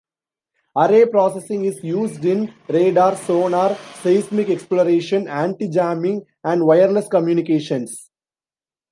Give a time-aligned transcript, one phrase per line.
[0.75, 8.09] Array processing is used in radar, sonar, seismic exploration, anti-jamming and wireless communications.